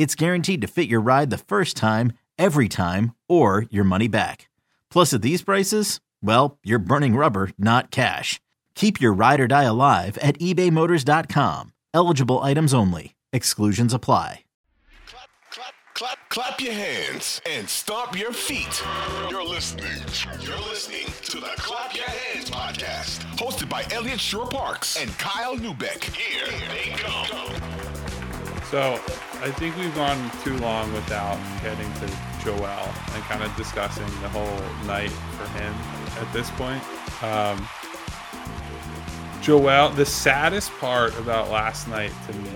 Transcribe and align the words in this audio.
it's 0.00 0.14
guaranteed 0.14 0.62
to 0.62 0.66
fit 0.66 0.88
your 0.88 1.02
ride 1.02 1.28
the 1.28 1.36
first 1.36 1.76
time, 1.76 2.14
every 2.38 2.70
time, 2.70 3.14
or 3.28 3.66
your 3.70 3.84
money 3.84 4.08
back. 4.08 4.48
Plus, 4.90 5.12
at 5.12 5.20
these 5.20 5.42
prices, 5.42 6.00
well, 6.22 6.58
you're 6.64 6.78
burning 6.78 7.16
rubber, 7.16 7.50
not 7.58 7.90
cash. 7.90 8.40
Keep 8.74 8.98
your 8.98 9.12
ride 9.12 9.40
or 9.40 9.46
die 9.46 9.64
alive 9.64 10.16
at 10.22 10.38
ebaymotors.com. 10.38 11.74
Eligible 11.92 12.38
items 12.38 12.72
only. 12.72 13.14
Exclusions 13.30 13.92
apply. 13.92 14.44
Clap, 15.06 15.28
clap, 15.50 15.74
clap, 15.92 16.28
clap 16.30 16.60
your 16.62 16.72
hands 16.72 17.42
and 17.44 17.68
stomp 17.68 18.18
your 18.18 18.32
feet. 18.32 18.82
You're 19.28 19.44
listening. 19.44 19.84
You're 20.40 20.56
listening 20.60 21.12
to 21.24 21.40
the 21.40 21.52
Clap 21.58 21.94
Your 21.94 22.06
Hands 22.06 22.50
podcast, 22.50 23.18
hosted 23.36 23.68
by 23.68 23.84
Eliot 23.92 24.18
Shorr-Parks 24.18 24.96
and 24.96 25.10
Kyle 25.18 25.56
Neubeck. 25.56 26.02
Here 26.04 26.46
they 26.70 26.96
go. 27.02 27.59
So 28.70 28.92
I 29.42 29.50
think 29.50 29.76
we've 29.76 29.92
gone 29.96 30.30
too 30.44 30.56
long 30.58 30.92
without 30.92 31.36
getting 31.60 31.92
to 31.94 32.06
Joel 32.44 32.62
and 32.62 33.22
kind 33.24 33.42
of 33.42 33.54
discussing 33.56 34.06
the 34.22 34.28
whole 34.28 34.86
night 34.86 35.10
for 35.10 35.48
him 35.58 35.74
at 36.24 36.32
this 36.32 36.48
point. 36.52 36.80
Um, 37.20 37.68
Joel, 39.42 39.88
the 39.88 40.06
saddest 40.06 40.70
part 40.78 41.18
about 41.18 41.50
last 41.50 41.88
night 41.88 42.12
to 42.28 42.32
me, 42.36 42.50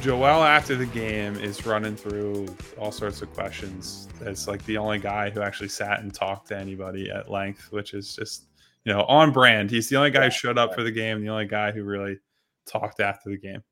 Joel 0.00 0.42
after 0.42 0.74
the 0.74 0.86
game 0.86 1.36
is 1.36 1.64
running 1.64 1.94
through 1.94 2.48
all 2.76 2.90
sorts 2.90 3.22
of 3.22 3.32
questions. 3.32 4.08
It's 4.22 4.48
like 4.48 4.64
the 4.66 4.76
only 4.76 4.98
guy 4.98 5.30
who 5.30 5.40
actually 5.40 5.68
sat 5.68 6.00
and 6.00 6.12
talked 6.12 6.48
to 6.48 6.58
anybody 6.58 7.12
at 7.12 7.30
length, 7.30 7.70
which 7.70 7.94
is 7.94 8.16
just, 8.16 8.46
you 8.84 8.92
know, 8.92 9.04
on 9.04 9.30
brand. 9.30 9.70
He's 9.70 9.88
the 9.88 9.94
only 9.94 10.10
guy 10.10 10.24
who 10.24 10.30
showed 10.32 10.58
up 10.58 10.74
for 10.74 10.82
the 10.82 10.90
game, 10.90 11.22
the 11.22 11.28
only 11.28 11.46
guy 11.46 11.70
who 11.70 11.84
really 11.84 12.18
talked 12.66 12.98
after 12.98 13.30
the 13.30 13.38
game 13.38 13.62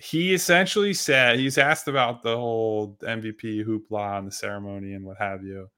he 0.00 0.34
essentially 0.34 0.94
said 0.94 1.38
he's 1.38 1.58
asked 1.58 1.88
about 1.88 2.22
the 2.22 2.36
whole 2.36 2.96
MVP 3.02 3.64
hoopla 3.64 4.18
and 4.18 4.26
the 4.28 4.32
ceremony 4.32 4.94
and 4.94 5.04
what 5.04 5.18
have 5.18 5.44
you, 5.44 5.68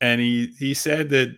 and 0.00 0.20
he 0.20 0.54
he 0.58 0.74
said 0.74 1.10
that, 1.10 1.36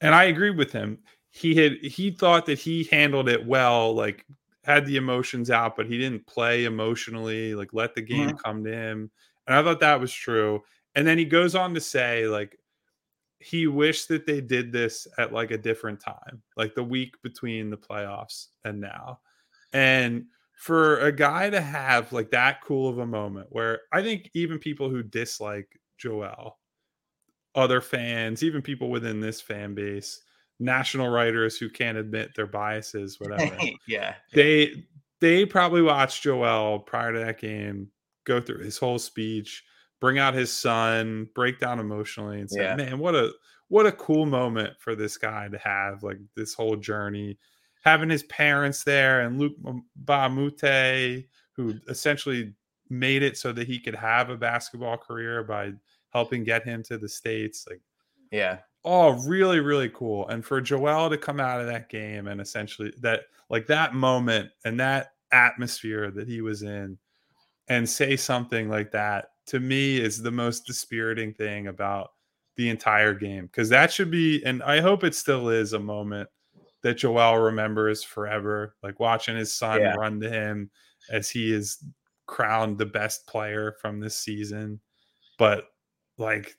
and 0.00 0.14
I 0.14 0.24
agree 0.24 0.50
with 0.50 0.72
him. 0.72 0.98
He 1.30 1.54
had 1.54 1.74
he 1.82 2.10
thought 2.10 2.46
that 2.46 2.58
he 2.58 2.84
handled 2.90 3.28
it 3.28 3.46
well, 3.46 3.94
like 3.94 4.24
had 4.64 4.86
the 4.86 4.96
emotions 4.96 5.50
out, 5.50 5.76
but 5.76 5.86
he 5.86 5.98
didn't 5.98 6.26
play 6.26 6.64
emotionally, 6.64 7.54
like 7.54 7.72
let 7.72 7.94
the 7.94 8.02
game 8.02 8.30
Mhm. 8.30 8.42
come 8.42 8.64
to 8.64 8.72
him. 8.72 9.10
And 9.46 9.56
I 9.56 9.62
thought 9.62 9.80
that 9.80 10.00
was 10.00 10.12
true. 10.12 10.62
And 10.94 11.06
then 11.06 11.18
he 11.18 11.24
goes 11.24 11.54
on 11.54 11.74
to 11.74 11.80
say, 11.80 12.26
like, 12.26 12.58
he 13.40 13.66
wished 13.68 14.08
that 14.08 14.26
they 14.26 14.40
did 14.40 14.72
this 14.72 15.06
at 15.18 15.32
like 15.32 15.50
a 15.52 15.58
different 15.58 16.00
time, 16.00 16.42
like 16.56 16.74
the 16.74 16.82
week 16.84 17.14
between 17.22 17.70
the 17.70 17.76
playoffs 17.78 18.48
and 18.64 18.80
now. 18.80 19.20
And 19.72 20.26
for 20.58 20.98
a 20.98 21.12
guy 21.12 21.48
to 21.48 21.60
have 21.60 22.12
like 22.12 22.32
that 22.32 22.60
cool 22.64 22.88
of 22.88 22.98
a 22.98 23.06
moment 23.06 23.46
where 23.50 23.82
I 23.92 24.02
think 24.02 24.28
even 24.34 24.58
people 24.58 24.90
who 24.90 25.04
dislike 25.04 25.78
Joel, 25.98 26.58
other 27.54 27.80
fans, 27.80 28.42
even 28.42 28.60
people 28.60 28.90
within 28.90 29.20
this 29.20 29.40
fan 29.40 29.76
base, 29.76 30.20
national 30.58 31.10
writers 31.10 31.56
who 31.56 31.70
can't 31.70 31.96
admit 31.96 32.34
their 32.34 32.48
biases, 32.48 33.20
whatever, 33.20 33.56
yeah. 33.86 34.16
they 34.34 34.84
they 35.20 35.46
probably 35.46 35.80
watched 35.80 36.24
Joel 36.24 36.80
prior 36.80 37.12
to 37.12 37.20
that 37.20 37.40
game 37.40 37.88
go 38.24 38.40
through 38.40 38.64
his 38.64 38.78
whole 38.78 38.98
speech, 38.98 39.62
bring 40.00 40.18
out 40.18 40.34
his 40.34 40.52
son, 40.52 41.28
break 41.36 41.60
down 41.60 41.78
emotionally, 41.78 42.40
and 42.40 42.50
say, 42.50 42.62
Yeah. 42.62 42.74
"Man, 42.74 42.98
what 42.98 43.14
a 43.14 43.32
what 43.68 43.86
a 43.86 43.92
cool 43.92 44.26
moment 44.26 44.74
for 44.80 44.96
this 44.96 45.16
guy 45.18 45.46
to 45.48 45.58
have 45.58 46.02
like 46.02 46.18
this 46.34 46.52
whole 46.52 46.74
journey." 46.74 47.38
Having 47.88 48.10
his 48.10 48.24
parents 48.24 48.84
there 48.84 49.22
and 49.22 49.38
Luke 49.38 49.56
Bamute, 50.04 51.26
who 51.52 51.74
essentially 51.88 52.52
made 52.90 53.22
it 53.22 53.38
so 53.38 53.50
that 53.50 53.66
he 53.66 53.80
could 53.80 53.94
have 53.94 54.28
a 54.28 54.36
basketball 54.36 54.98
career 54.98 55.42
by 55.42 55.72
helping 56.10 56.44
get 56.44 56.64
him 56.64 56.82
to 56.82 56.98
the 56.98 57.08
states, 57.08 57.66
like 57.66 57.80
Yeah. 58.30 58.58
Oh, 58.84 59.12
really, 59.26 59.60
really 59.60 59.88
cool. 59.88 60.28
And 60.28 60.44
for 60.44 60.60
Joel 60.60 61.08
to 61.08 61.16
come 61.16 61.40
out 61.40 61.62
of 61.62 61.66
that 61.68 61.88
game 61.88 62.28
and 62.28 62.42
essentially 62.42 62.92
that, 63.00 63.22
like 63.48 63.66
that 63.68 63.94
moment 63.94 64.50
and 64.66 64.78
that 64.80 65.12
atmosphere 65.32 66.10
that 66.10 66.28
he 66.28 66.42
was 66.42 66.62
in 66.62 66.98
and 67.68 67.88
say 67.88 68.16
something 68.16 68.68
like 68.68 68.90
that 68.90 69.28
to 69.46 69.60
me 69.60 69.98
is 69.98 70.20
the 70.20 70.30
most 70.30 70.66
dispiriting 70.66 71.32
thing 71.32 71.68
about 71.68 72.10
the 72.56 72.68
entire 72.68 73.14
game. 73.14 73.46
Because 73.46 73.70
that 73.70 73.90
should 73.90 74.10
be, 74.10 74.44
and 74.44 74.62
I 74.62 74.80
hope 74.82 75.04
it 75.04 75.14
still 75.14 75.48
is 75.48 75.72
a 75.72 75.78
moment 75.78 76.28
that 76.82 76.94
Joel 76.98 77.38
remembers 77.38 78.02
forever. 78.02 78.76
Like 78.82 79.00
watching 79.00 79.36
his 79.36 79.52
son 79.52 79.80
Yeah. 79.80 79.94
run 79.94 80.20
to 80.20 80.30
him 80.30 80.70
as 81.10 81.30
he 81.30 81.52
is 81.52 81.82
crowned 82.26 82.78
the 82.78 82.86
best 82.86 83.26
player 83.26 83.76
from 83.80 84.00
this 84.00 84.16
season. 84.16 84.80
But 85.38 85.64
like 86.18 86.56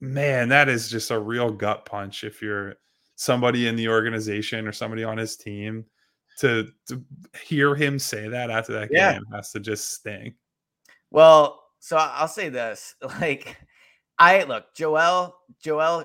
man, 0.00 0.48
that 0.50 0.68
is 0.68 0.90
just 0.90 1.10
a 1.10 1.18
real 1.18 1.50
gut 1.50 1.86
punch 1.86 2.22
if 2.22 2.42
you're 2.42 2.74
somebody 3.14 3.66
in 3.66 3.76
the 3.76 3.88
organization 3.88 4.68
or 4.68 4.72
somebody 4.72 5.02
on 5.04 5.16
his 5.16 5.36
team 5.36 5.86
to 6.38 6.68
to 6.86 7.02
hear 7.42 7.74
him 7.74 7.98
say 7.98 8.28
that 8.28 8.50
after 8.50 8.72
that 8.74 8.90
Yeah. 8.92 9.14
game 9.14 9.22
has 9.32 9.50
to 9.52 9.60
just 9.60 9.94
sting. 9.94 10.34
Well, 11.10 11.62
so 11.78 11.96
I'll 11.96 12.28
say 12.28 12.48
this: 12.50 12.94
like, 13.20 13.56
I 14.18 14.42
look, 14.42 14.74
Joel, 14.74 15.34
Joel 15.62 16.04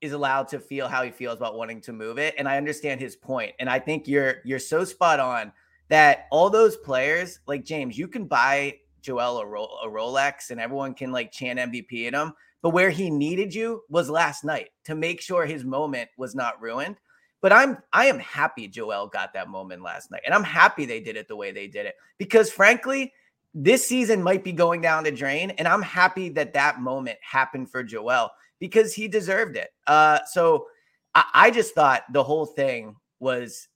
is 0.00 0.12
allowed 0.12 0.48
to 0.48 0.58
feel 0.58 0.88
how 0.88 1.02
he 1.02 1.10
feels 1.10 1.36
about 1.36 1.56
wanting 1.56 1.80
to 1.82 1.92
move 1.92 2.18
it, 2.18 2.34
and 2.38 2.48
I 2.48 2.56
understand 2.56 3.00
his 3.00 3.16
point. 3.16 3.52
And 3.58 3.68
I 3.68 3.78
think 3.78 4.08
you're 4.08 4.36
you're 4.44 4.58
so 4.58 4.84
spot 4.84 5.20
on 5.20 5.52
that 5.88 6.26
all 6.30 6.50
those 6.50 6.76
players, 6.76 7.40
like 7.46 7.64
James, 7.64 7.98
you 7.98 8.08
can 8.08 8.26
buy 8.26 8.78
Joel 9.02 9.38
a, 9.38 9.46
Ro- 9.46 9.78
a 9.84 9.88
Rolex, 9.88 10.50
and 10.50 10.60
everyone 10.60 10.94
can 10.94 11.12
like 11.12 11.32
chant 11.32 11.58
MVP 11.58 12.06
at 12.06 12.14
him. 12.14 12.32
But 12.62 12.70
where 12.70 12.90
he 12.90 13.10
needed 13.10 13.54
you 13.54 13.82
was 13.88 14.10
last 14.10 14.44
night 14.44 14.68
to 14.84 14.94
make 14.94 15.20
sure 15.20 15.46
his 15.46 15.64
moment 15.64 16.10
was 16.18 16.34
not 16.34 16.60
ruined. 16.60 16.96
But 17.40 17.52
I'm 17.52 17.78
I 17.92 18.06
am 18.06 18.18
happy 18.18 18.68
Joel 18.68 19.06
got 19.06 19.32
that 19.32 19.48
moment 19.48 19.82
last 19.82 20.10
night, 20.10 20.22
and 20.24 20.34
I'm 20.34 20.44
happy 20.44 20.84
they 20.84 21.00
did 21.00 21.16
it 21.16 21.26
the 21.26 21.36
way 21.36 21.52
they 21.52 21.66
did 21.66 21.86
it 21.86 21.94
because 22.18 22.50
frankly 22.50 23.12
this 23.54 23.86
season 23.86 24.22
might 24.22 24.44
be 24.44 24.52
going 24.52 24.80
down 24.80 25.04
the 25.04 25.10
drain. 25.10 25.50
And 25.50 25.66
I'm 25.66 25.82
happy 25.82 26.28
that 26.30 26.52
that 26.54 26.80
moment 26.80 27.18
happened 27.22 27.70
for 27.70 27.82
Joel 27.82 28.30
because 28.58 28.94
he 28.94 29.08
deserved 29.08 29.56
it. 29.56 29.70
Uh, 29.86 30.20
so 30.30 30.66
I, 31.14 31.24
I 31.34 31.50
just 31.50 31.74
thought 31.74 32.04
the 32.12 32.22
whole 32.22 32.46
thing 32.46 32.96
was 33.18 33.68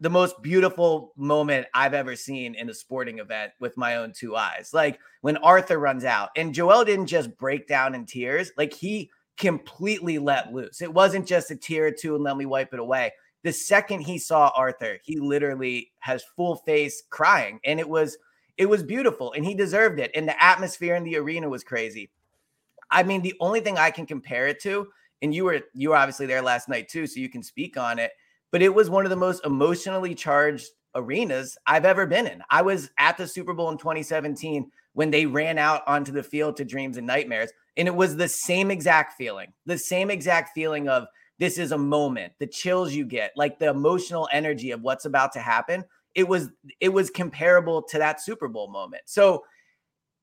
the 0.00 0.10
most 0.10 0.42
beautiful 0.42 1.12
moment 1.16 1.66
I've 1.74 1.94
ever 1.94 2.16
seen 2.16 2.56
in 2.56 2.68
a 2.68 2.74
sporting 2.74 3.20
event 3.20 3.52
with 3.60 3.76
my 3.76 3.96
own 3.96 4.12
two 4.12 4.34
eyes. 4.34 4.70
Like 4.72 4.98
when 5.20 5.36
Arthur 5.38 5.78
runs 5.78 6.04
out 6.04 6.30
and 6.36 6.54
Joel 6.54 6.84
didn't 6.84 7.06
just 7.06 7.36
break 7.38 7.68
down 7.68 7.94
in 7.94 8.04
tears, 8.04 8.50
like 8.56 8.72
he 8.72 9.10
completely 9.38 10.18
let 10.18 10.52
loose. 10.52 10.82
It 10.82 10.92
wasn't 10.92 11.26
just 11.26 11.50
a 11.52 11.56
tear 11.56 11.86
or 11.86 11.90
two 11.92 12.16
and 12.16 12.24
let 12.24 12.36
me 12.36 12.46
wipe 12.46 12.74
it 12.74 12.80
away. 12.80 13.12
The 13.44 13.52
second 13.52 14.00
he 14.00 14.18
saw 14.18 14.50
Arthur, 14.56 14.98
he 15.04 15.20
literally 15.20 15.92
has 16.00 16.24
full 16.36 16.56
face 16.56 17.02
crying. 17.10 17.60
And 17.64 17.78
it 17.78 17.88
was 17.88 18.16
it 18.62 18.68
was 18.68 18.82
beautiful 18.82 19.32
and 19.32 19.44
he 19.44 19.54
deserved 19.54 19.98
it. 19.98 20.12
And 20.14 20.26
the 20.26 20.42
atmosphere 20.42 20.94
in 20.94 21.02
the 21.02 21.16
arena 21.16 21.48
was 21.48 21.64
crazy. 21.64 22.10
I 22.90 23.02
mean, 23.02 23.20
the 23.22 23.34
only 23.40 23.60
thing 23.60 23.76
I 23.76 23.90
can 23.90 24.06
compare 24.06 24.46
it 24.46 24.60
to, 24.62 24.86
and 25.20 25.34
you 25.34 25.44
were 25.44 25.60
you 25.74 25.90
were 25.90 25.96
obviously 25.96 26.26
there 26.26 26.42
last 26.42 26.68
night 26.68 26.88
too, 26.88 27.06
so 27.06 27.18
you 27.18 27.28
can 27.28 27.42
speak 27.42 27.76
on 27.76 27.98
it. 27.98 28.12
But 28.52 28.62
it 28.62 28.72
was 28.72 28.88
one 28.88 29.04
of 29.04 29.10
the 29.10 29.16
most 29.16 29.44
emotionally 29.44 30.14
charged 30.14 30.68
arenas 30.94 31.58
I've 31.66 31.84
ever 31.84 32.06
been 32.06 32.26
in. 32.26 32.42
I 32.50 32.62
was 32.62 32.90
at 32.98 33.16
the 33.16 33.26
Super 33.26 33.52
Bowl 33.52 33.70
in 33.70 33.78
2017 33.78 34.70
when 34.92 35.10
they 35.10 35.26
ran 35.26 35.58
out 35.58 35.82
onto 35.88 36.12
the 36.12 36.22
field 36.22 36.56
to 36.58 36.64
dreams 36.64 36.98
and 36.98 37.06
nightmares. 37.06 37.50
And 37.76 37.88
it 37.88 37.94
was 37.94 38.16
the 38.16 38.28
same 38.28 38.70
exact 38.70 39.14
feeling, 39.14 39.52
the 39.66 39.78
same 39.78 40.10
exact 40.10 40.50
feeling 40.54 40.88
of 40.88 41.06
this 41.38 41.58
is 41.58 41.72
a 41.72 41.78
moment, 41.78 42.34
the 42.38 42.46
chills 42.46 42.92
you 42.92 43.06
get, 43.06 43.32
like 43.34 43.58
the 43.58 43.70
emotional 43.70 44.28
energy 44.32 44.70
of 44.70 44.82
what's 44.82 45.06
about 45.06 45.32
to 45.32 45.40
happen. 45.40 45.82
It 46.14 46.28
was 46.28 46.50
it 46.80 46.90
was 46.90 47.10
comparable 47.10 47.82
to 47.84 47.98
that 47.98 48.20
Super 48.20 48.48
Bowl 48.48 48.68
moment. 48.68 49.02
So 49.06 49.44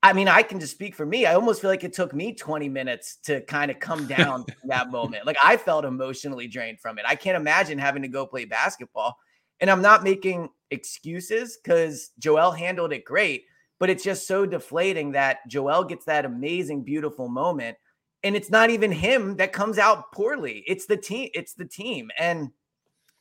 I 0.02 0.14
mean, 0.14 0.30
I 0.30 0.44
can 0.44 0.62
just 0.62 0.74
speak 0.74 0.96
for 0.96 1.06
me. 1.06 1.26
I 1.26 1.34
almost 1.34 1.60
feel 1.60 1.70
like 1.70 1.84
it 1.84 1.92
took 1.92 2.14
me 2.14 2.34
20 2.34 2.70
minutes 2.70 3.18
to 3.24 3.42
kind 3.42 3.70
of 3.70 3.80
come 3.80 4.08
down 4.08 4.46
that 4.66 4.92
moment. 4.92 5.26
Like 5.26 5.38
I 5.44 5.58
felt 5.58 5.86
emotionally 5.86 6.48
drained 6.48 6.80
from 6.80 6.98
it. 6.98 7.06
I 7.08 7.16
can't 7.16 7.38
imagine 7.38 7.78
having 7.78 8.02
to 8.04 8.08
go 8.08 8.26
play 8.26 8.46
basketball. 8.46 9.18
And 9.60 9.70
I'm 9.70 9.82
not 9.82 10.04
making 10.04 10.50
excuses 10.72 11.58
because 11.62 12.12
Joel 12.18 12.52
handled 12.52 12.94
it 12.94 13.04
great, 13.04 13.44
but 13.78 13.90
it's 13.90 14.06
just 14.06 14.26
so 14.26 14.46
deflating 14.46 15.12
that 15.12 15.40
Joel 15.50 15.84
gets 15.84 16.06
that 16.06 16.24
amazing, 16.24 16.84
beautiful 16.84 17.28
moment. 17.28 17.78
And 18.24 18.38
it's 18.38 18.50
not 18.50 18.70
even 18.70 18.92
him 18.92 19.36
that 19.36 19.52
comes 19.52 19.78
out 19.78 20.14
poorly. 20.14 20.64
It's 20.66 20.86
the 20.86 20.98
team. 20.98 21.30
It's 21.34 21.56
the 21.56 21.66
team. 21.66 22.10
And 22.18 22.52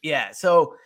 yeah, 0.03 0.31
so 0.31 0.77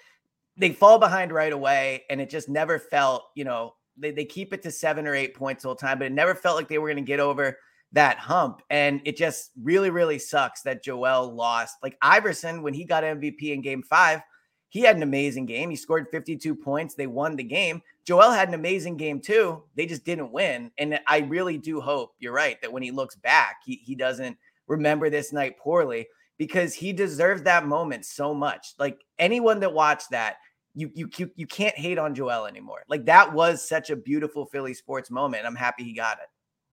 they 0.56 0.72
fall 0.72 0.98
behind 0.98 1.32
right 1.32 1.52
away. 1.52 2.04
And 2.10 2.20
it 2.20 2.30
just 2.30 2.48
never 2.48 2.78
felt, 2.78 3.24
you 3.34 3.44
know, 3.44 3.74
they, 3.96 4.10
they 4.10 4.24
keep 4.24 4.52
it 4.52 4.62
to 4.62 4.70
seven 4.70 5.06
or 5.06 5.14
eight 5.14 5.34
points 5.34 5.64
all 5.64 5.74
the 5.74 5.80
time, 5.80 5.98
but 5.98 6.06
it 6.06 6.12
never 6.12 6.34
felt 6.34 6.56
like 6.56 6.68
they 6.68 6.78
were 6.78 6.88
going 6.88 7.04
to 7.04 7.08
get 7.08 7.20
over 7.20 7.58
that 7.92 8.18
hump. 8.18 8.62
And 8.70 9.00
it 9.04 9.16
just 9.16 9.50
really, 9.62 9.90
really 9.90 10.18
sucks 10.18 10.62
that 10.62 10.82
Joel 10.82 11.34
lost. 11.34 11.76
Like 11.82 11.98
Iverson, 12.00 12.62
when 12.62 12.74
he 12.74 12.84
got 12.84 13.04
MVP 13.04 13.52
in 13.52 13.60
game 13.60 13.82
five, 13.82 14.22
he 14.70 14.80
had 14.80 14.96
an 14.96 15.02
amazing 15.02 15.44
game. 15.44 15.68
He 15.68 15.76
scored 15.76 16.06
52 16.10 16.54
points. 16.54 16.94
They 16.94 17.06
won 17.06 17.36
the 17.36 17.44
game. 17.44 17.82
Joel 18.06 18.30
had 18.30 18.48
an 18.48 18.54
amazing 18.54 18.96
game 18.96 19.20
too. 19.20 19.62
They 19.76 19.84
just 19.84 20.04
didn't 20.04 20.32
win. 20.32 20.70
And 20.78 20.98
I 21.06 21.18
really 21.18 21.58
do 21.58 21.80
hope 21.80 22.14
you're 22.18 22.32
right 22.32 22.60
that 22.62 22.72
when 22.72 22.82
he 22.82 22.90
looks 22.90 23.14
back, 23.14 23.56
he, 23.66 23.80
he 23.84 23.94
doesn't 23.94 24.38
remember 24.66 25.10
this 25.10 25.30
night 25.30 25.58
poorly 25.58 26.06
because 26.42 26.74
he 26.74 26.92
deserves 26.92 27.42
that 27.42 27.64
moment 27.64 28.04
so 28.04 28.34
much. 28.34 28.74
Like 28.76 28.98
anyone 29.16 29.60
that 29.60 29.72
watched 29.72 30.10
that 30.10 30.38
you 30.74 30.90
you 30.92 31.08
you 31.36 31.46
can't 31.46 31.76
hate 31.76 31.98
on 31.98 32.16
Joel 32.16 32.46
anymore. 32.46 32.82
Like 32.88 33.04
that 33.04 33.32
was 33.32 33.62
such 33.62 33.90
a 33.90 33.94
beautiful 33.94 34.46
Philly 34.46 34.74
sports 34.74 35.08
moment. 35.08 35.46
I'm 35.46 35.54
happy 35.54 35.84
he 35.84 35.94
got 35.94 36.18
it. 36.18 36.26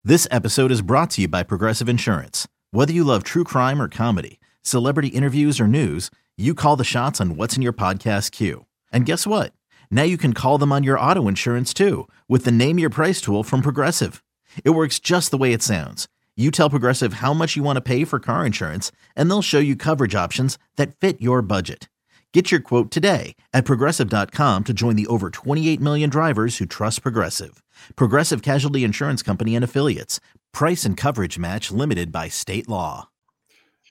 This 0.06 0.26
episode 0.32 0.72
is 0.72 0.82
brought 0.82 1.10
to 1.12 1.22
you 1.24 1.28
by 1.28 1.44
Progressive 1.44 1.90
Insurance. 1.90 2.48
Whether 2.72 2.94
you 2.94 3.04
love 3.04 3.26
true 3.26 3.44
crime 3.44 3.82
or 3.82 3.90
comedy, 3.90 4.40
celebrity 4.62 5.10
interviews 5.10 5.60
or 5.60 5.68
news, 5.68 6.12
you 6.38 6.54
call 6.54 6.78
the 6.78 6.86
shots 6.86 7.20
on 7.20 7.36
what's 7.36 7.58
in 7.58 7.62
your 7.62 7.74
podcast 7.74 8.32
queue. 8.32 8.68
And 8.94 9.06
guess 9.06 9.28
what? 9.28 9.52
Now 9.92 10.04
you 10.04 10.18
can 10.18 10.32
call 10.32 10.58
them 10.58 10.72
on 10.72 10.86
your 10.86 10.98
auto 10.98 11.28
insurance 11.28 11.74
too 11.74 12.08
with 12.30 12.46
the 12.46 12.54
Name 12.54 12.80
Your 12.80 12.90
Price 12.90 13.20
tool 13.20 13.44
from 13.44 13.62
Progressive. 13.62 14.24
It 14.64 14.70
works 14.70 14.98
just 14.98 15.30
the 15.30 15.38
way 15.38 15.52
it 15.52 15.62
sounds. 15.62 16.08
You 16.40 16.52
tell 16.52 16.70
Progressive 16.70 17.14
how 17.14 17.34
much 17.34 17.56
you 17.56 17.64
want 17.64 17.78
to 17.78 17.82
pay 17.82 18.04
for 18.04 18.20
car 18.20 18.46
insurance, 18.46 18.92
and 19.16 19.28
they'll 19.28 19.42
show 19.42 19.58
you 19.58 19.76
coverage 19.76 20.14
options 20.14 20.60
that 20.76 20.96
fit 20.96 21.20
your 21.20 21.42
budget. 21.42 21.90
Get 22.34 22.52
your 22.52 22.60
quote 22.60 22.92
today 22.92 23.36
at 23.54 23.64
progressive.com 23.64 24.66
to 24.66 24.74
join 24.74 24.98
the 24.98 25.08
over 25.08 25.30
28 25.30 25.80
million 25.80 26.10
drivers 26.10 26.58
who 26.58 26.66
trust 26.66 27.02
Progressive. 27.02 27.64
Progressive 27.96 28.42
Casualty 28.42 28.84
Insurance 28.84 29.24
Company 29.24 29.56
and 29.56 29.64
Affiliates. 29.64 30.20
Price 30.54 30.84
and 30.84 30.98
coverage 30.98 31.40
match 31.40 31.72
limited 31.72 32.12
by 32.12 32.28
state 32.28 32.68
law. 32.68 33.08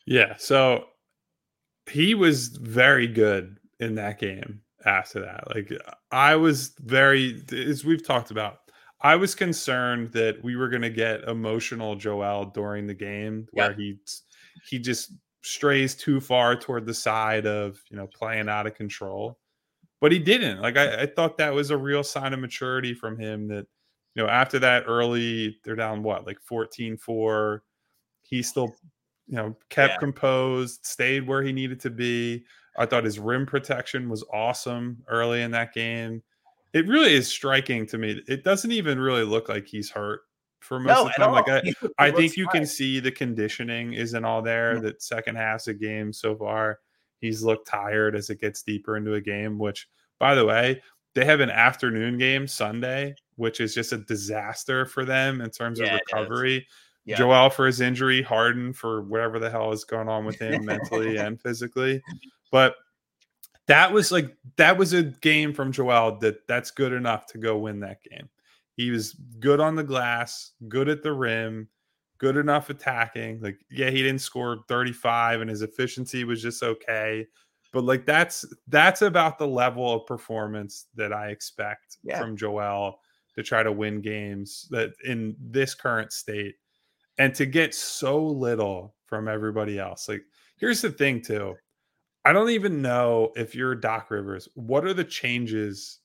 Yeah. 0.05 0.35
So 0.37 0.85
he 1.91 2.15
was 2.15 2.49
very 2.49 3.09
good 3.09 3.57
in 3.81 3.95
that 3.95 4.21
game 4.21 4.61
after 4.85 5.21
that. 5.23 5.53
Like, 5.53 5.73
I 6.13 6.37
was 6.37 6.73
very, 6.79 7.43
as 7.51 7.85
we've 7.85 8.07
talked 8.07 8.31
about, 8.31 8.66
I 9.01 9.17
was 9.17 9.35
concerned 9.35 10.13
that 10.13 10.43
we 10.43 10.57
were 10.57 10.69
going 10.69 10.83
to 10.83 10.91
get 10.91 11.25
emotional 11.25 11.97
Joel 11.97 12.47
during 12.47 12.87
the 12.87 12.95
game 12.95 13.47
where 13.53 13.71
yeah. 13.71 13.77
he 13.77 13.97
he 14.69 14.79
just 14.79 15.13
strays 15.43 15.95
too 15.95 16.21
far 16.21 16.57
toward 16.57 16.87
the 16.87 16.95
side 16.95 17.47
of 17.47 17.81
you 17.89 17.97
know 17.97 18.09
playing 18.09 18.49
out 18.49 18.67
of 18.67 18.75
control 18.75 19.39
but 20.01 20.11
he 20.11 20.19
didn't 20.19 20.61
like 20.61 20.77
I, 20.77 21.03
I, 21.03 21.07
thought 21.07 21.39
that 21.39 21.55
was 21.55 21.71
a 21.71 21.77
real 21.77 22.03
sign 22.03 22.35
of 22.35 22.41
maturity 22.41 22.95
from 22.95 23.17
him 23.17 23.47
that 23.49 23.67
you 24.15 24.23
know 24.23 24.29
after 24.29 24.59
that 24.59 24.85
early 24.89 25.57
they're 25.63 25.77
down 25.77 26.03
what 26.03 26.27
like 26.27 26.41
14 26.41 26.97
4 26.97 27.63
he 28.23 28.43
still 28.43 28.75
you 29.29 29.37
know 29.37 29.57
kept 29.71 29.95
yeah. 29.95 29.99
composed 29.99 30.85
stayed 30.85 31.29
where 31.29 31.45
he 31.45 31.53
needed 31.53 31.79
to 31.79 31.91
be 31.91 32.45
i 32.77 32.85
thought 32.85 33.05
his 33.05 33.21
rim 33.21 33.47
protection 33.47 34.09
was 34.09 34.25
awesome 34.33 34.99
early 35.07 35.43
in 35.43 35.53
that 35.53 35.73
game 35.73 36.23
it 36.77 36.87
really 36.87 37.15
is 37.15 37.27
striking 37.27 37.87
to 37.87 37.99
me 37.99 38.21
it 38.29 38.45
doesn't 38.45 38.73
even 38.73 38.99
really 38.99 39.25
look 39.25 39.49
like 39.49 39.67
he's 39.67 39.91
hurt 39.91 40.21
for 40.67 40.81
most 40.81 40.95
no, 40.95 41.07
of 41.07 41.13
the 41.17 41.23
time. 41.23 41.33
Like 41.33 41.49
I, 41.49 41.63
I 42.07 42.11
think 42.11 42.37
you 42.37 42.47
can 42.49 42.67
see 42.67 43.01
the 43.01 43.13
conditioning 43.13 43.95
isn't 43.95 44.25
all 44.25 44.43
there. 44.43 44.75
Mm-hmm. 44.75 44.85
That 44.85 45.03
second 45.03 45.37
half 45.37 45.67
of 45.69 45.81
game 45.81 46.13
so 46.13 46.37
far, 46.37 46.81
he's 47.21 47.43
looked 47.43 47.69
tired 47.69 48.15
as 48.15 48.31
it 48.31 48.41
gets 48.41 48.63
deeper 48.63 48.97
into 48.97 49.15
a 49.15 49.21
game. 49.21 49.59
Which, 49.59 49.89
by 50.19 50.35
the 50.35 50.45
way, 50.45 50.83
they 51.15 51.25
have 51.25 51.41
an 51.41 51.51
afternoon 51.51 52.19
game 52.19 52.47
Sunday, 52.47 53.15
which 53.37 53.61
is 53.61 53.75
just 53.75 53.93
a 53.93 53.99
disaster 53.99 54.85
for 54.85 55.05
them 55.05 55.41
in 55.41 55.51
terms 55.51 55.79
yeah, 55.79 55.95
of 55.95 56.01
recovery. 56.13 56.67
Yeah. 57.05 57.17
Joel 57.17 57.51
for 57.51 57.67
his 57.67 57.81
injury, 57.81 58.21
Harden 58.21 58.73
for 58.73 59.03
whatever 59.03 59.39
the 59.39 59.49
hell 59.49 59.71
is 59.71 59.85
going 59.85 60.09
on 60.09 60.25
with 60.25 60.41
him 60.41 60.65
mentally 60.65 61.17
and 61.17 61.41
physically. 61.41 62.03
But 62.51 62.75
that 63.67 63.93
was 63.93 64.13
like 64.13 64.37
that 64.57 64.79
was 64.79 64.93
a 64.93 65.03
game 65.03 65.53
from 65.53 65.73
Joel 65.73 66.19
that 66.21 66.47
that's 66.47 66.71
good 66.71 66.93
enough 66.93 67.27
to 67.27 67.39
go 67.39 67.59
win 67.59 67.81
that 67.81 68.03
game. 68.03 68.29
He 68.75 68.91
was 68.91 69.15
good 69.41 69.61
on 69.61 69.75
the 69.75 69.85
glass, 69.85 70.53
good 70.69 70.89
at 70.89 71.03
the 71.03 71.13
rim, 71.13 71.69
good 72.19 72.37
enough 72.37 72.71
attacking. 72.71 73.41
Like, 73.41 73.59
yeah, 73.71 73.91
he 73.91 74.03
didn't 74.03 74.21
score 74.21 74.65
35 74.69 75.41
and 75.41 75.51
his 75.51 75.63
efficiency 75.63 76.25
was 76.25 76.43
just 76.43 76.63
okay. 76.63 77.27
But 77.73 77.85
like 77.85 78.07
that's 78.07 78.45
that's 78.69 79.03
about 79.03 79.39
the 79.39 79.49
level 79.49 79.93
of 79.93 80.07
performance 80.07 80.87
that 80.95 81.13
I 81.13 81.29
expect 81.29 81.99
yeah. 82.03 82.21
from 82.21 82.37
Joel 82.37 83.01
to 83.35 83.43
try 83.43 83.63
to 83.63 83.73
win 83.73 84.01
games 84.01 84.67
that 84.71 84.93
in 85.05 85.37
this 85.39 85.75
current 85.75 86.13
state 86.13 86.55
and 87.19 87.35
to 87.35 87.47
get 87.47 87.75
so 87.75 88.25
little 88.25 88.95
from 89.07 89.29
everybody 89.29 89.79
else. 89.79 90.09
Like, 90.09 90.23
here's 90.57 90.83
the 90.83 90.91
thing, 90.91 91.23
too. 91.23 91.55
I 92.27 92.33
don't 92.33 92.51
even 92.51 92.83
know 92.83 93.33
if 93.37 93.55
you're 93.55 93.75
Doc 93.75 94.11
Rivers, 94.11 94.49
what 94.55 94.85
are 94.85 94.95
the 94.95 95.05
changes 95.05 96.01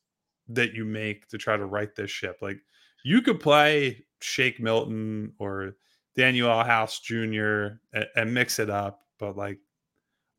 that 0.53 0.73
you 0.73 0.85
make 0.85 1.27
to 1.29 1.37
try 1.37 1.57
to 1.57 1.65
right 1.65 1.93
this 1.95 2.11
ship. 2.11 2.37
Like 2.41 2.59
you 3.03 3.21
could 3.21 3.39
play 3.39 4.05
Shake 4.19 4.59
Milton 4.59 5.33
or 5.39 5.75
Danuel 6.17 6.65
House 6.65 6.99
Jr. 6.99 7.79
And, 7.93 8.07
and, 8.15 8.33
mix 8.33 8.59
it 8.59 8.69
up, 8.69 9.01
but 9.19 9.37
like 9.37 9.59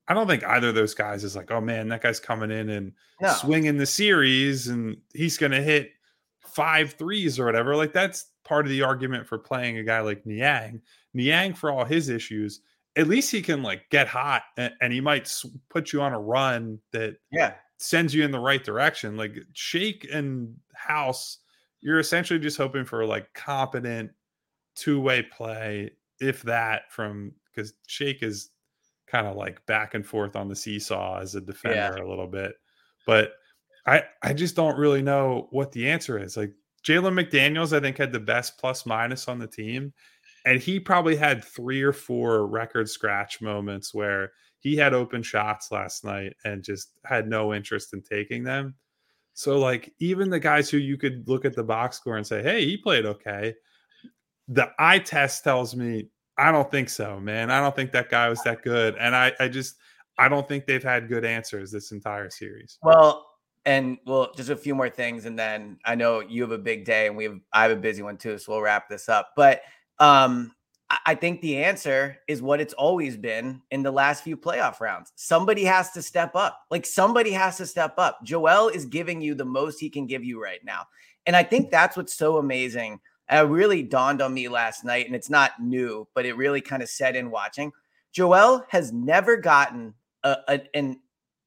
I 0.08 0.14
don't 0.14 0.26
think 0.26 0.44
either 0.44 0.68
of 0.68 0.74
those 0.74 0.94
guys 0.94 1.24
is 1.24 1.36
like, 1.36 1.50
oh 1.50 1.60
man, 1.60 1.88
that 1.88 2.02
guy's 2.02 2.20
coming 2.20 2.50
in 2.50 2.70
and 2.70 2.92
no. 3.20 3.32
swinging 3.32 3.78
the 3.78 3.86
series 3.86 4.68
and 4.68 4.96
he's 5.14 5.38
gonna 5.38 5.62
hit 5.62 5.92
five 6.40 6.92
threes 6.92 7.38
or 7.38 7.46
whatever. 7.46 7.76
Like 7.76 7.92
that's 7.92 8.26
part 8.44 8.66
of 8.66 8.70
the 8.70 8.82
argument 8.82 9.26
for 9.26 9.38
playing 9.38 9.78
a 9.78 9.84
guy 9.84 10.00
like 10.00 10.26
Niang. 10.26 10.82
Niang, 11.14 11.54
for 11.54 11.70
all 11.70 11.84
his 11.84 12.08
issues, 12.08 12.60
at 12.96 13.08
least 13.08 13.30
he 13.30 13.42
can 13.42 13.62
like 13.62 13.88
get 13.90 14.06
hot 14.06 14.42
and, 14.56 14.72
and 14.80 14.92
he 14.92 15.00
might 15.00 15.32
put 15.70 15.92
you 15.92 16.02
on 16.02 16.12
a 16.12 16.20
run 16.20 16.78
that 16.92 17.16
yeah 17.30 17.54
sends 17.82 18.14
you 18.14 18.24
in 18.24 18.30
the 18.30 18.38
right 18.38 18.62
direction. 18.62 19.16
Like 19.16 19.36
Shake 19.54 20.06
and 20.12 20.54
House, 20.74 21.38
you're 21.80 21.98
essentially 21.98 22.38
just 22.38 22.56
hoping 22.56 22.84
for 22.84 23.04
like 23.04 23.32
competent 23.34 24.10
two 24.76 25.00
way 25.00 25.22
play, 25.22 25.90
if 26.20 26.42
that, 26.42 26.90
from 26.90 27.32
because 27.46 27.74
Shake 27.86 28.22
is 28.22 28.50
kind 29.06 29.26
of 29.26 29.36
like 29.36 29.64
back 29.66 29.94
and 29.94 30.06
forth 30.06 30.36
on 30.36 30.48
the 30.48 30.56
seesaw 30.56 31.20
as 31.20 31.34
a 31.34 31.40
defender 31.40 31.96
yeah. 31.98 32.04
a 32.04 32.08
little 32.08 32.28
bit. 32.28 32.54
But 33.06 33.32
I 33.86 34.04
I 34.22 34.32
just 34.32 34.54
don't 34.54 34.78
really 34.78 35.02
know 35.02 35.48
what 35.50 35.72
the 35.72 35.90
answer 35.90 36.18
is. 36.18 36.36
Like 36.36 36.52
Jalen 36.84 37.20
McDaniels, 37.20 37.76
I 37.76 37.80
think 37.80 37.98
had 37.98 38.12
the 38.12 38.20
best 38.20 38.58
plus 38.58 38.86
minus 38.86 39.28
on 39.28 39.38
the 39.38 39.46
team. 39.46 39.92
And 40.44 40.60
he 40.60 40.80
probably 40.80 41.16
had 41.16 41.44
three 41.44 41.82
or 41.82 41.92
four 41.92 42.46
record 42.46 42.88
scratch 42.88 43.40
moments 43.40 43.94
where 43.94 44.32
he 44.58 44.76
had 44.76 44.94
open 44.94 45.22
shots 45.22 45.70
last 45.70 46.04
night 46.04 46.34
and 46.44 46.62
just 46.62 46.92
had 47.04 47.28
no 47.28 47.54
interest 47.54 47.92
in 47.92 48.02
taking 48.02 48.44
them. 48.44 48.74
So, 49.34 49.58
like, 49.58 49.92
even 49.98 50.30
the 50.30 50.40
guys 50.40 50.68
who 50.68 50.78
you 50.78 50.98
could 50.98 51.26
look 51.28 51.44
at 51.44 51.54
the 51.54 51.64
box 51.64 51.96
score 51.96 52.16
and 52.16 52.26
say, 52.26 52.42
hey, 52.42 52.64
he 52.64 52.76
played 52.76 53.06
okay. 53.06 53.54
The 54.48 54.70
eye 54.78 54.98
test 54.98 55.42
tells 55.44 55.74
me, 55.74 56.08
I 56.36 56.52
don't 56.52 56.70
think 56.70 56.90
so, 56.90 57.18
man. 57.18 57.50
I 57.50 57.60
don't 57.60 57.74
think 57.74 57.92
that 57.92 58.10
guy 58.10 58.28
was 58.28 58.42
that 58.42 58.62
good. 58.62 58.96
And 58.98 59.16
I, 59.16 59.32
I 59.40 59.48
just, 59.48 59.76
I 60.18 60.28
don't 60.28 60.46
think 60.46 60.66
they've 60.66 60.82
had 60.82 61.08
good 61.08 61.24
answers 61.24 61.70
this 61.70 61.92
entire 61.92 62.30
series. 62.30 62.78
Well, 62.82 63.26
and 63.64 63.98
well, 64.06 64.32
just 64.36 64.50
a 64.50 64.56
few 64.56 64.74
more 64.74 64.90
things, 64.90 65.24
and 65.24 65.38
then 65.38 65.78
I 65.84 65.94
know 65.94 66.20
you 66.20 66.42
have 66.42 66.50
a 66.50 66.58
big 66.58 66.84
day, 66.84 67.06
and 67.06 67.16
we 67.16 67.24
have 67.24 67.38
I 67.52 67.62
have 67.62 67.70
a 67.70 67.76
busy 67.76 68.02
one 68.02 68.16
too, 68.16 68.36
so 68.38 68.52
we'll 68.52 68.62
wrap 68.62 68.88
this 68.88 69.08
up. 69.08 69.30
But 69.36 69.62
um, 70.02 70.52
I 71.06 71.14
think 71.14 71.40
the 71.40 71.56
answer 71.56 72.18
is 72.28 72.42
what 72.42 72.60
it's 72.60 72.74
always 72.74 73.16
been 73.16 73.62
in 73.70 73.82
the 73.82 73.90
last 73.90 74.22
few 74.22 74.36
playoff 74.36 74.80
rounds. 74.80 75.12
Somebody 75.14 75.64
has 75.64 75.92
to 75.92 76.02
step 76.02 76.34
up. 76.34 76.60
Like 76.70 76.84
somebody 76.84 77.30
has 77.32 77.56
to 77.58 77.66
step 77.66 77.94
up. 77.96 78.22
Joel 78.22 78.68
is 78.68 78.84
giving 78.84 79.22
you 79.22 79.34
the 79.34 79.44
most 79.44 79.78
he 79.78 79.88
can 79.88 80.06
give 80.06 80.22
you 80.22 80.42
right 80.42 80.62
now. 80.64 80.86
And 81.24 81.34
I 81.34 81.44
think 81.44 81.70
that's 81.70 81.96
what's 81.96 82.14
so 82.14 82.36
amazing 82.36 83.00
it 83.30 83.48
really 83.48 83.82
dawned 83.82 84.20
on 84.20 84.34
me 84.34 84.48
last 84.48 84.84
night, 84.84 85.06
and 85.06 85.14
it's 85.14 85.30
not 85.30 85.52
new, 85.60 86.06
but 86.14 86.26
it 86.26 86.36
really 86.36 86.60
kind 86.60 86.82
of 86.82 86.88
set 86.88 87.16
in 87.16 87.30
watching. 87.30 87.72
Joel 88.12 88.64
has 88.68 88.92
never 88.92 89.36
gotten 89.36 89.94
a, 90.22 90.36
a, 90.48 90.60
an 90.74 91.00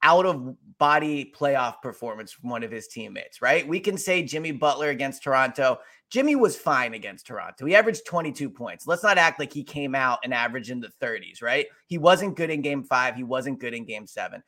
out 0.05 0.27
of 0.27 0.55
body 0.77 1.33
playoff 1.35 1.81
performance 1.81 2.31
from 2.31 2.49
one 2.49 2.63
of 2.63 2.69
his 2.69 2.87
teammates, 2.87 3.41
right? 3.41 3.67
We 3.67 3.79
can 3.79 3.97
say 3.97 4.21
Jimmy 4.21 4.51
Butler 4.51 4.89
against 4.89 5.23
Toronto. 5.23 5.79
Jimmy 6.11 6.35
was 6.35 6.55
fine 6.55 6.93
against 6.93 7.25
Toronto. 7.25 7.65
He 7.65 7.75
averaged 7.75 8.05
22 8.05 8.51
points. 8.51 8.85
Let's 8.85 9.01
not 9.01 9.17
act 9.17 9.39
like 9.39 9.51
he 9.51 9.63
came 9.63 9.95
out 9.95 10.19
and 10.23 10.31
averaged 10.31 10.69
in 10.69 10.79
the 10.79 10.91
30s, 11.01 11.41
right? 11.41 11.65
He 11.87 11.97
wasn't 11.97 12.37
good 12.37 12.51
in 12.51 12.61
game 12.61 12.83
five. 12.83 13.15
He 13.15 13.23
wasn't 13.23 13.59
good 13.59 13.73
in 13.73 13.83
game 13.83 14.05
seven. 14.05 14.43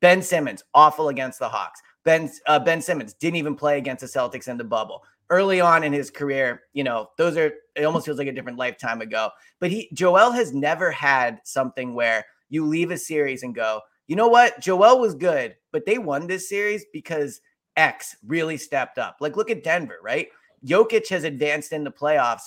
Ben 0.00 0.22
Simmons, 0.22 0.62
awful 0.74 1.08
against 1.08 1.40
the 1.40 1.48
Hawks. 1.48 1.80
Ben 2.04 2.30
uh, 2.46 2.60
Ben 2.60 2.80
Simmons 2.80 3.14
didn't 3.14 3.36
even 3.36 3.56
play 3.56 3.78
against 3.78 4.02
the 4.02 4.06
Celtics 4.06 4.46
in 4.46 4.56
the 4.56 4.64
bubble. 4.64 5.02
Early 5.28 5.60
on 5.60 5.82
in 5.82 5.92
his 5.92 6.10
career, 6.10 6.62
you 6.72 6.84
know, 6.84 7.10
those 7.18 7.36
are 7.36 7.52
it 7.74 7.84
almost 7.84 8.06
feels 8.06 8.18
like 8.18 8.28
a 8.28 8.32
different 8.32 8.58
lifetime 8.58 9.00
ago. 9.00 9.30
But 9.58 9.72
he 9.72 9.90
Joel 9.92 10.30
has 10.30 10.54
never 10.54 10.92
had 10.92 11.40
something 11.42 11.94
where 11.94 12.24
you 12.48 12.66
leave 12.66 12.92
a 12.92 12.96
series 12.96 13.42
and 13.42 13.54
go, 13.54 13.80
you 14.10 14.16
know 14.16 14.26
what? 14.26 14.58
Joel 14.58 14.98
was 14.98 15.14
good, 15.14 15.54
but 15.70 15.86
they 15.86 15.96
won 15.96 16.26
this 16.26 16.48
series 16.48 16.84
because 16.92 17.40
X 17.76 18.16
really 18.26 18.56
stepped 18.56 18.98
up. 18.98 19.18
Like 19.20 19.36
look 19.36 19.50
at 19.50 19.62
Denver, 19.62 19.98
right? 20.02 20.26
Jokic 20.66 21.08
has 21.10 21.22
advanced 21.22 21.72
in 21.72 21.84
the 21.84 21.92
playoffs 21.92 22.42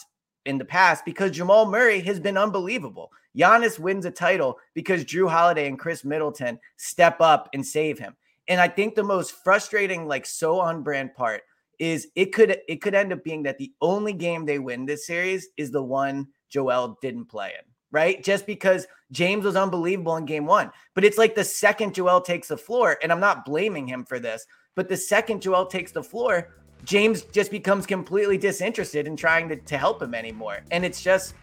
in 0.46 0.58
the 0.58 0.66
past 0.66 1.06
because 1.06 1.32
Jamal 1.32 1.66
Murray 1.66 2.02
has 2.02 2.20
been 2.20 2.36
unbelievable. 2.36 3.14
Giannis 3.38 3.80
wins 3.80 4.04
a 4.06 4.12
title 4.12 4.60
because 4.74 5.06
Jrue 5.06 5.30
Holiday 5.30 5.70
and 5.70 5.80
Khris 5.80 6.04
Middleton 6.04 6.60
step 6.76 7.22
up 7.22 7.48
and 7.54 7.66
save 7.66 7.98
him. 7.98 8.14
And 8.50 8.60
I 8.60 8.68
think 8.68 8.94
the 8.94 9.02
most 9.02 9.32
frustrating, 9.32 10.06
like 10.06 10.26
so 10.26 10.60
on 10.60 10.84
brand 10.84 11.16
part 11.16 11.44
is 11.80 12.10
it 12.18 12.34
could 12.34 12.58
it 12.68 12.82
could 12.82 12.94
end 12.94 13.14
up 13.14 13.24
being 13.24 13.44
that 13.44 13.58
the 13.58 13.72
only 13.80 14.12
game 14.12 14.46
they 14.46 14.60
win 14.60 14.86
this 14.86 15.08
series 15.08 15.48
is 15.56 15.72
the 15.72 15.82
one 15.82 16.28
Joel 16.50 16.98
didn't 17.02 17.30
play 17.30 17.54
in, 17.58 17.66
right? 17.94 18.22
Just 18.22 18.46
because 18.46 18.86
James 19.12 19.46
was 19.46 19.56
unbelievable 19.56 20.18
in 20.18 20.26
game 20.26 20.46
one. 20.46 20.72
But 20.96 21.06
it's 21.06 21.18
like 21.18 21.36
the 21.36 21.44
second 21.46 21.94
Joel 21.94 22.20
takes 22.20 22.50
the 22.50 22.58
floor, 22.58 22.98
and 23.02 23.12
I'm 23.12 23.22
not 23.22 23.46
blaming 23.46 23.88
him 23.88 24.04
for 24.04 24.20
this, 24.20 24.46
but 24.76 24.90
the 24.90 24.98
second 24.98 25.42
Joel 25.42 25.68
takes 25.68 25.94
the 25.94 26.04
floor, 26.04 26.50
James 26.84 27.22
just 27.22 27.52
becomes 27.52 27.86
completely 27.86 28.38
disinterested 28.38 29.08
in 29.08 29.16
trying 29.16 29.48
to, 29.48 29.56
to 29.56 29.78
help 29.78 30.02
him 30.02 30.14
anymore. 30.14 30.60
And 30.72 30.84
it's 30.84 31.02
just 31.02 31.36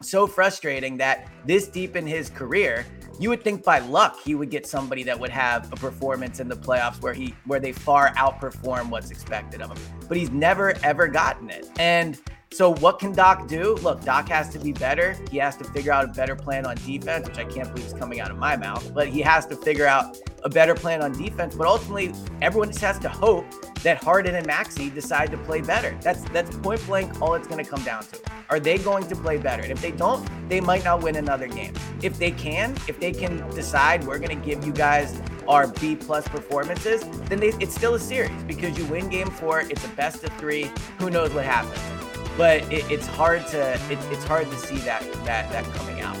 so 0.00 0.26
frustrating 0.26 0.96
that 0.96 1.28
this 1.44 1.68
deep 1.68 1.96
in 1.96 2.06
his 2.06 2.30
career, 2.30 2.86
you 3.18 3.28
would 3.28 3.42
think 3.42 3.62
by 3.62 3.80
luck 3.80 4.18
he 4.24 4.34
would 4.34 4.50
get 4.50 4.66
somebody 4.66 5.02
that 5.02 5.18
would 5.18 5.30
have 5.30 5.70
a 5.72 5.76
performance 5.76 6.40
in 6.40 6.48
the 6.48 6.56
playoffs 6.56 7.02
where 7.02 7.12
he 7.12 7.34
where 7.44 7.60
they 7.60 7.72
far 7.72 8.08
outperform 8.14 8.88
what's 8.88 9.10
expected 9.10 9.60
of 9.60 9.76
him. 9.76 10.00
But 10.08 10.16
he's 10.16 10.30
never 10.30 10.74
ever 10.82 11.06
gotten 11.06 11.50
it. 11.50 11.68
And 11.78 12.18
so 12.52 12.74
what 12.74 12.98
can 12.98 13.12
Doc 13.12 13.46
do? 13.46 13.76
Look, 13.76 14.00
Doc 14.02 14.28
has 14.28 14.48
to 14.50 14.58
be 14.58 14.72
better. 14.72 15.16
He 15.30 15.38
has 15.38 15.56
to 15.58 15.64
figure 15.64 15.92
out 15.92 16.04
a 16.04 16.08
better 16.08 16.34
plan 16.34 16.66
on 16.66 16.74
defense, 16.84 17.28
which 17.28 17.38
I 17.38 17.44
can't 17.44 17.72
believe 17.72 17.86
is 17.86 17.92
coming 17.92 18.20
out 18.20 18.32
of 18.32 18.38
my 18.38 18.56
mouth, 18.56 18.92
but 18.92 19.06
he 19.06 19.20
has 19.20 19.46
to 19.46 19.56
figure 19.56 19.86
out 19.86 20.18
a 20.42 20.48
better 20.48 20.74
plan 20.74 21.00
on 21.00 21.12
defense. 21.12 21.54
But 21.54 21.68
ultimately, 21.68 22.12
everyone 22.42 22.68
just 22.68 22.80
has 22.80 22.98
to 23.00 23.08
hope 23.08 23.46
that 23.82 24.02
Harden 24.02 24.34
and 24.34 24.44
Maxey 24.46 24.90
decide 24.90 25.30
to 25.30 25.38
play 25.38 25.60
better. 25.60 25.96
That's 26.02 26.22
that's 26.30 26.56
point 26.56 26.84
blank 26.86 27.22
all 27.22 27.34
it's 27.34 27.46
going 27.46 27.64
to 27.64 27.70
come 27.70 27.82
down 27.84 28.02
to. 28.04 28.18
Are 28.48 28.58
they 28.58 28.78
going 28.78 29.06
to 29.06 29.14
play 29.14 29.36
better? 29.38 29.62
And 29.62 29.70
if 29.70 29.80
they 29.80 29.92
don't, 29.92 30.28
they 30.48 30.60
might 30.60 30.82
not 30.82 31.02
win 31.02 31.16
another 31.16 31.46
game. 31.46 31.72
If 32.02 32.18
they 32.18 32.32
can, 32.32 32.76
if 32.88 32.98
they 32.98 33.12
can 33.12 33.48
decide 33.50 34.04
we're 34.04 34.18
going 34.18 34.36
to 34.36 34.44
give 34.44 34.66
you 34.66 34.72
guys 34.72 35.22
our 35.46 35.68
B 35.68 35.94
plus 35.94 36.26
performances, 36.26 37.04
then 37.28 37.38
they, 37.38 37.48
it's 37.60 37.74
still 37.76 37.94
a 37.94 38.00
series 38.00 38.42
because 38.44 38.76
you 38.76 38.84
win 38.86 39.08
game 39.08 39.30
four. 39.30 39.60
It's 39.60 39.84
a 39.84 39.88
best 39.90 40.24
of 40.24 40.32
three. 40.36 40.68
Who 40.98 41.10
knows 41.10 41.32
what 41.32 41.44
happens? 41.44 41.99
But 42.36 42.62
it, 42.72 42.90
it's 42.90 43.06
hard 43.06 43.46
to 43.48 43.74
it, 43.90 43.98
it's 44.10 44.24
hard 44.24 44.50
to 44.50 44.56
see 44.56 44.76
that 44.78 45.02
that 45.24 45.50
that 45.50 45.64
coming 45.74 46.00
out. 46.00 46.16